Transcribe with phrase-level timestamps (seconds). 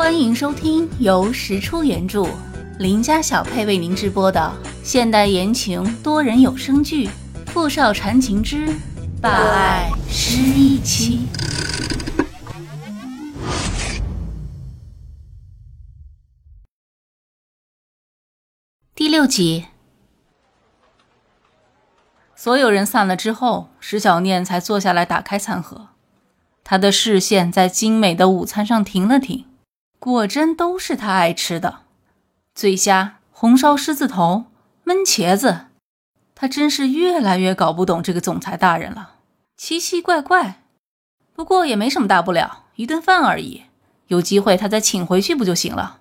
[0.00, 2.26] 欢迎收听由石出原著、
[2.78, 4.50] 林家小配为您直播的
[4.82, 7.06] 现代言情多人有声剧
[7.48, 8.66] 《富少缠情之
[9.20, 11.28] 霸爱失忆妻》
[18.94, 19.66] 第六集。
[22.34, 25.88] 所有人散了之后，石小念才坐下来打开餐盒。
[26.64, 29.44] 他的视线在精美的午餐上停了停。
[30.00, 31.80] 果真都是他爱吃的，
[32.54, 34.46] 醉虾、红烧狮子头、
[34.86, 35.66] 焖茄子，
[36.34, 39.16] 他真是越来越搞不懂这个总裁大人了，
[39.58, 40.62] 奇奇怪怪。
[41.34, 43.64] 不过也没什么大不了，一顿饭而已，
[44.06, 45.98] 有机会他再请回去不就行了？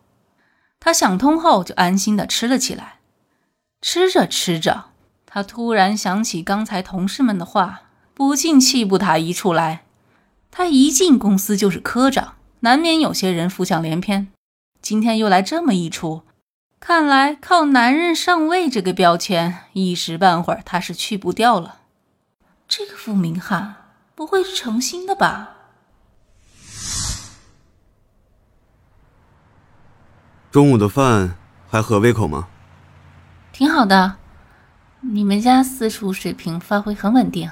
[0.79, 2.99] 他想通后，就安心的吃了起来。
[3.81, 4.85] 吃着吃着，
[5.25, 7.81] 他突然想起刚才同事们的话，
[8.13, 9.83] 不禁气不打一处来。
[10.49, 12.35] 他一进公司就是科长。
[12.61, 14.27] 难免有些人浮想联翩，
[14.81, 16.23] 今天又来这么一出，
[16.79, 21.77] 看来靠男人上位这个标签，一时半会儿他是去不掉了。
[22.67, 23.75] 这个傅明翰
[24.13, 25.55] 不会是诚心的吧？
[30.51, 31.37] 中午的饭
[31.69, 32.49] 还合胃口吗？
[33.53, 34.17] 挺好的，
[34.99, 37.49] 你们家私厨水平发挥很稳定。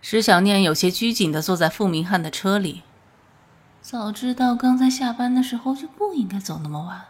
[0.00, 2.82] 石小念有些拘谨的坐在傅明翰的车里。
[3.80, 7.04] 早知道刚才下班的时候就不应该走那么晚，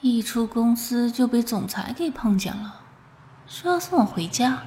[0.00, 2.80] 一出公司就被总裁给碰见了，
[3.46, 4.62] 说要送我回家。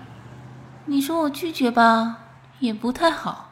[0.85, 2.17] 你说我拒绝吧，
[2.59, 3.51] 也不太好，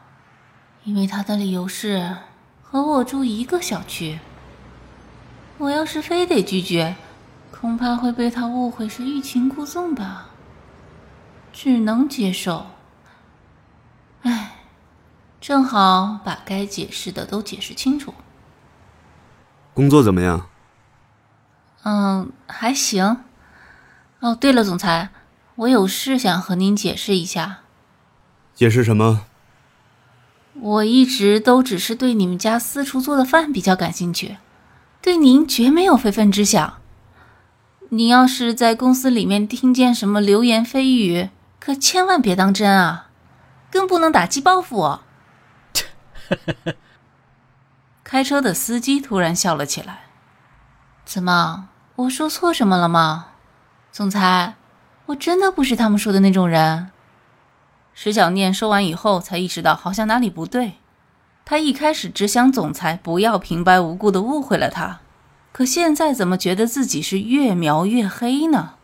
[0.84, 2.16] 因为他的理由是
[2.62, 4.18] 和我住一个小区。
[5.58, 6.96] 我要是非得拒绝，
[7.52, 10.30] 恐怕会被他误会是欲擒故纵吧。
[11.52, 12.66] 只能接受。
[15.46, 15.48] 唉。
[15.48, 18.12] 正好把该解释的都解释清楚。
[19.74, 20.48] 工作怎么样？
[21.84, 23.18] 嗯，还行。
[24.18, 25.10] 哦，对了，总裁，
[25.54, 27.58] 我有事想和您解释一下。
[28.56, 29.26] 解释什么？
[30.54, 34.38] 我一直都只是对你们家私厨做的饭比较感兴趣，
[35.00, 36.78] 对您绝没有非分之想。
[37.90, 41.30] 你要是在公司里面听见什么流言蜚语，
[41.60, 43.10] 可千万别当真啊，
[43.70, 45.02] 更不能打击报复我。
[48.04, 50.04] 开车的司机突然笑了起来。
[51.04, 53.28] 怎么，我说错什么了吗？
[53.92, 54.56] 总裁，
[55.06, 56.90] 我真的不是他们说的那种人。
[57.94, 60.74] 石小念说完以后，才意识到好像哪里不对。
[61.44, 65.00] 他一开始只想总裁不要平白无故的误会了他，
[65.52, 68.74] 可现在怎么觉得自己是越描越黑呢？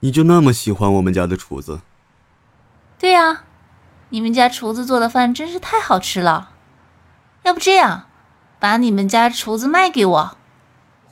[0.00, 1.80] 你就那么喜欢我们家的厨子？
[2.98, 3.44] 对呀。
[4.10, 6.50] 你们家厨子做的饭真是太好吃了，
[7.42, 8.06] 要不这样，
[8.60, 10.36] 把你们家厨子卖给我，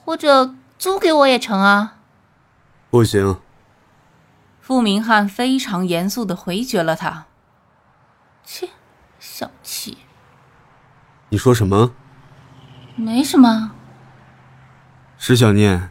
[0.04, 1.96] 或者租给我也成啊。
[2.90, 3.40] 不行。
[4.60, 7.24] 傅明翰非常严肃的回绝了他。
[8.44, 8.68] 切，
[9.18, 9.98] 小气。
[11.30, 11.92] 你说什么？
[12.94, 13.72] 没什么。
[15.18, 15.90] 石小念，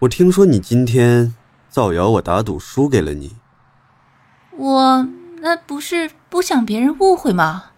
[0.00, 1.34] 我听说你今天
[1.68, 3.36] 造谣我打赌输给了你。
[4.52, 5.08] 我。
[5.40, 7.70] 那不是不想别人误会吗？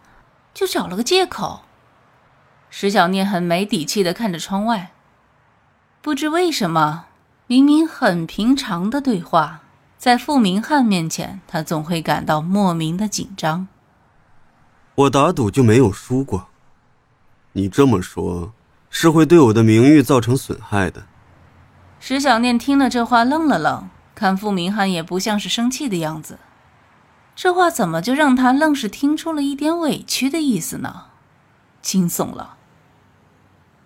[0.52, 1.62] 就找了个借口。
[2.68, 4.92] 石小念很没底气的看着窗外，
[6.00, 7.06] 不知为什么，
[7.46, 9.60] 明明很平常的对话，
[9.98, 13.68] 在傅明翰面前，他总会感到莫名的紧张。
[14.94, 16.48] 我打赌就没有输过，
[17.52, 18.52] 你这么说，
[18.88, 21.06] 是会对我的名誉造成损害的。
[21.98, 26.38] 石小念听了这话，愣了愣，看傅明翰也不像是生气的样子。
[27.42, 31.06] 这话怎么就让他愣是听出了一点委屈的意思呢？
[31.80, 32.58] 惊悚了。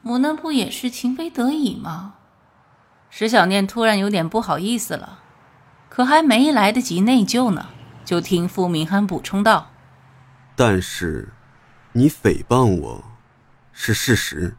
[0.02, 2.14] 我那不也是情非得已吗？
[3.10, 5.20] 石小念突然有点不好意思了，
[5.88, 7.68] 可还没来得及内疚呢，
[8.04, 9.70] 就听傅明翰补充道
[10.56, 11.32] ：“但是，
[11.92, 13.04] 你诽谤我，
[13.72, 14.56] 是事实。”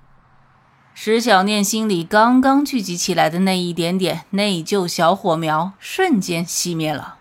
[0.96, 7.18] 石小念心里刚刚聚集起来的那一点点内疚小火苗，瞬间熄灭了。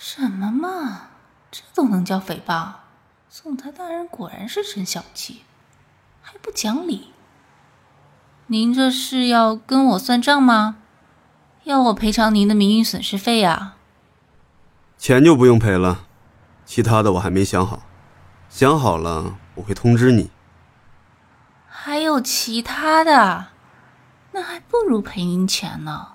[0.00, 1.08] 什么嘛，
[1.50, 2.74] 这都能叫诽谤？
[3.28, 5.42] 总裁大人果然是真小气，
[6.22, 7.12] 还不讲理。
[8.46, 10.76] 您这是要跟我算账吗？
[11.64, 13.74] 要我赔偿您的名誉损失费呀？
[14.96, 16.06] 钱就不用赔了，
[16.64, 17.82] 其他的我还没想好，
[18.48, 20.30] 想好了我会通知你。
[21.66, 23.48] 还有其他的？
[24.30, 26.12] 那还不如赔您钱呢。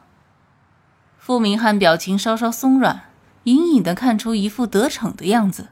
[1.17, 3.09] 傅明翰表情稍稍松软。
[3.43, 5.69] 隐隐的看出一副得逞的样子，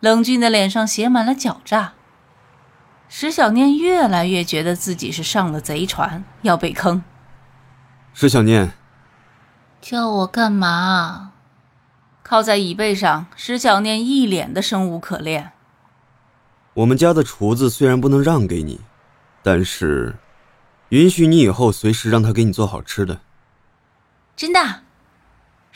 [0.00, 1.94] 冷峻的脸上写满了狡诈。
[3.08, 7.02] 石小念越来越觉得自己是上了贼船，要被坑。
[8.12, 8.72] 石小念，
[9.80, 11.32] 叫我干嘛？
[12.22, 15.52] 靠在椅背上，石小念一脸的生无可恋。
[16.74, 18.80] 我们家的厨子虽然不能让给你，
[19.42, 20.16] 但是
[20.88, 23.20] 允许你以后随时让他给你做好吃的。
[24.34, 24.82] 真的？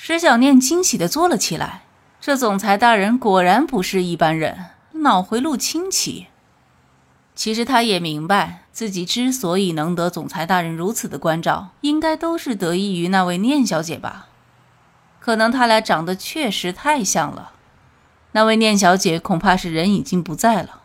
[0.03, 1.83] 石小念惊喜的坐了起来。
[2.23, 6.29] 这总裁大人果然不是一般人，脑回路清奇。
[7.35, 14.29] 其实他也明白，自己之所以能得总裁大人如此的关照，应该都是得益于那位念小姐吧。
[15.19, 17.53] 可能他俩长得确实太像了。
[18.33, 20.81] 那位念小姐恐怕是人已经不在了。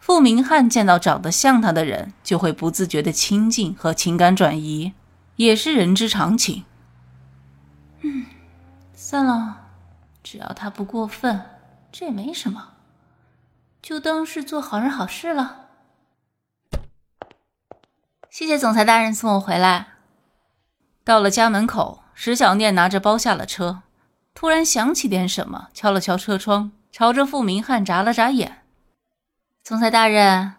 [0.00, 4.94] 傅明翰见到长得像他的人，就会不自觉的亲近和情感转移，
[5.36, 6.64] 也是人之常情。
[9.08, 9.56] 算了。
[10.22, 11.42] 只要他不过分，
[11.90, 12.74] 这也没什么，
[13.80, 15.68] 就当是做好人好事了。
[18.28, 19.94] 谢谢总裁大人送我回来。
[21.04, 23.80] 到了家门口，石小念拿着包下了车，
[24.34, 28.58] 突然想起点什么，敲了敲车窗，朝着傅明翰眨了眨眼。
[29.62, 30.56] 总裁大人，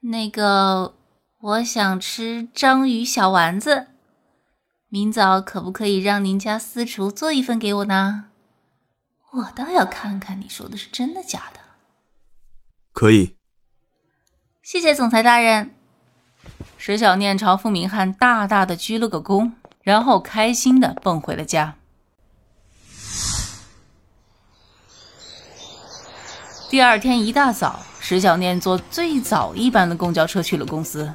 [0.00, 0.94] 那个，
[1.38, 3.88] 我想吃章鱼小丸子，
[4.88, 8.26] 明早可不可以让您家私厨做一份给我呢？
[9.32, 11.60] 我倒要看看你说的是真的假的。
[12.92, 13.36] 可以，
[14.62, 15.74] 谢谢总裁大人。
[16.78, 19.50] 石小念朝傅明翰大大的鞠了个躬，
[19.82, 21.74] 然后开心的蹦回了家。
[26.70, 31.12] 第二天一大早，石小念坐最早一班的公交车去了公司，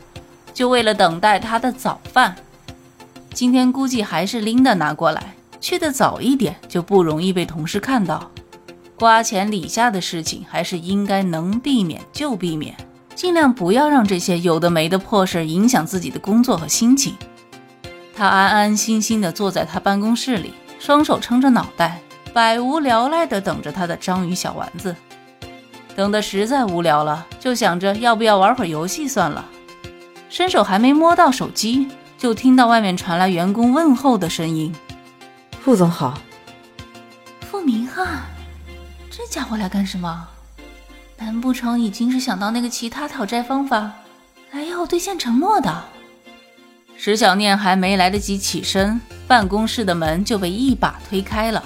[0.53, 2.35] 就为了等待他的早饭。
[3.33, 5.35] 今天估计还是琳达拿过来。
[5.61, 8.31] 去的早一点就不容易被同事看到，
[8.97, 12.73] 瓜钱李下的事情还是应该能避免就避免，
[13.13, 17.13] 尽量不要让这些有的没的破事影响自己的工作和心情。
[18.15, 21.99] 他安安心心地坐在他办公室里，双手撑着脑袋，
[22.33, 24.95] 百无聊赖地等着他的章鱼小丸子。
[25.93, 29.45] 等得实在无聊了，就想着要不要玩会儿游戏算了。
[30.29, 31.89] 伸手还没摸到手机，
[32.19, 34.75] 就听到外面传来员工问候的声音。
[35.63, 36.19] 傅总好，
[37.49, 38.23] 傅明翰，
[39.09, 40.27] 这家伙来干什么？
[41.17, 43.93] 难不成已经是想到那个其他讨债方法，
[44.51, 45.83] 来要兑现承诺的？
[46.97, 51.63] 石小念还没来得及起身，办公室的门就被一把推开了。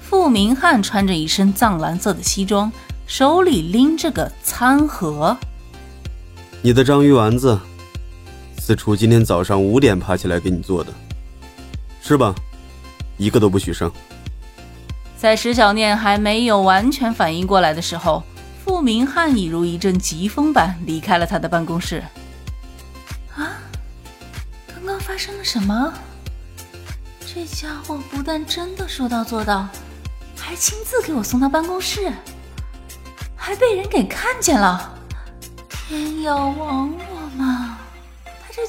[0.00, 2.70] 傅明翰穿着一身藏蓝色的西装，
[3.08, 5.36] 手里拎着个餐盒。
[6.62, 7.58] 你的章鱼丸子，
[8.68, 10.92] 私厨今天早上五点爬起来给你做的，
[12.02, 12.34] 吃吧。
[13.16, 13.90] 一个都不许剩！
[15.16, 18.22] 在石小念还没有完全反应过来的时候，
[18.62, 22.04] 傅明翰已如一阵疾风般离开了他的办公室。
[23.34, 23.56] 啊！
[24.66, 25.94] 刚刚发生了什么？
[27.20, 29.66] 这家伙不但真的说到做到，
[30.36, 32.12] 还亲自给我送到办公室，
[33.34, 34.94] 还被人给看见了！
[35.70, 37.07] 天要亡我？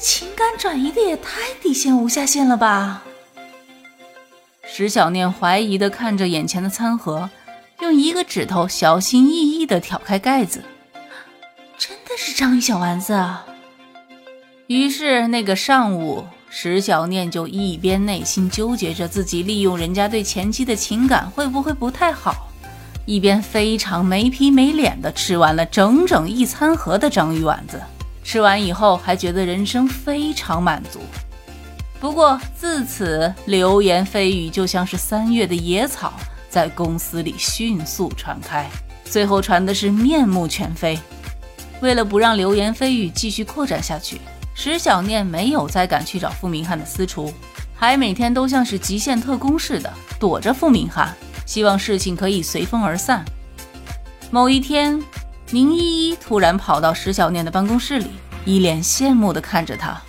[0.00, 3.02] 情感转移的也太底线无下限了吧！
[4.64, 7.28] 石小念怀疑的看着眼前的餐盒，
[7.80, 10.64] 用一个指头小心翼翼的挑开盖子，
[11.76, 13.44] 真的是章鱼小丸子啊！
[14.68, 22.48] 于是那个上午，石小念就一边内心纠结着自己利用人家对前妻的情感会不会不太好，
[23.04, 27.78] 一边非常没皮没脸的吃完了整整一餐盒的章鱼丸子。
[28.30, 31.00] 吃完以后，还觉得人生非常满足。
[31.98, 36.12] 不过自此，流言蜚语就像是三月的野草，
[36.48, 38.70] 在公司里迅速传开，
[39.04, 40.96] 最后传的是面目全非。
[41.80, 44.20] 为了不让流言蜚语继续扩展下去，
[44.54, 47.34] 石小念没有再敢去找傅明翰的私厨，
[47.74, 51.12] 还每天都像是极限特工似的躲着傅明翰，
[51.46, 53.24] 希望事情可以随风而散。
[54.30, 55.02] 某一天，
[55.52, 58.10] 宁依依突然跑到石小念的办公室里，
[58.44, 60.00] 一脸羡慕的看着他，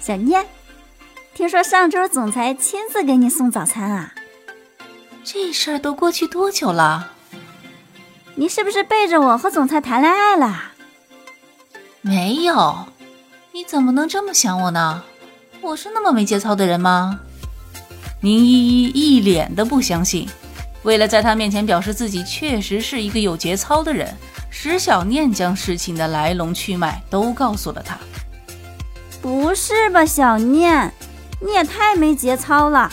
[0.00, 0.46] 小念。
[1.34, 4.14] 听说上周总裁亲自给你送早餐啊？
[5.22, 7.12] 这事儿都过去多久了？
[8.34, 10.72] 你是不是背着我和总裁谈恋爱了？
[12.00, 12.86] 没有，
[13.52, 15.02] 你怎么能这么想我呢？
[15.60, 17.20] 我是那么没节操的人吗？
[18.22, 20.26] 宁依依一脸的不相信。
[20.82, 24.14] 为了在他面前表示自己确实是一个有节操的人，
[24.50, 27.98] 石小念将事情的来龙去脉都告诉了他。
[29.20, 30.92] 不是吧，小念？
[31.40, 32.90] 你也太没节操了，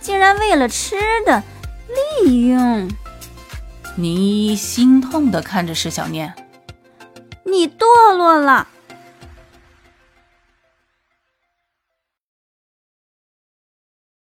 [0.00, 1.42] 竟然为了吃的
[2.22, 2.88] 利用！
[3.96, 6.32] 宁一心痛的看着石小念，
[7.44, 8.68] 你堕落了。